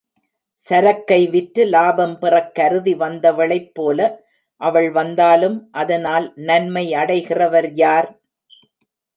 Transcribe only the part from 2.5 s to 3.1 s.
கருதி